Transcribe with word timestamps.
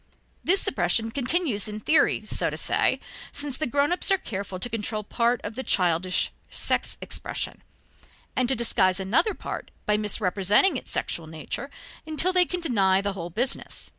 This 0.43 0.59
suppression 0.59 1.11
continues 1.11 1.67
in 1.67 1.79
theory, 1.79 2.25
so 2.25 2.49
to 2.49 2.57
say, 2.57 2.99
since 3.31 3.55
the 3.55 3.67
grown 3.67 3.91
ups 3.91 4.09
are 4.09 4.17
careful 4.17 4.57
to 4.57 4.67
control 4.67 5.03
part 5.03 5.39
of 5.43 5.53
the 5.53 5.61
childish 5.61 6.31
sex 6.49 6.97
expressions, 7.01 7.61
and 8.35 8.49
to 8.49 8.55
disguise 8.55 8.99
another 8.99 9.35
part 9.35 9.69
by 9.85 9.97
misrepresenting 9.97 10.75
its 10.75 10.89
sexual 10.89 11.27
nature 11.27 11.69
until 12.07 12.33
they 12.33 12.45
can 12.45 12.61
deny 12.61 12.99
the 12.99 13.13
whole 13.13 13.29
business. 13.29 13.89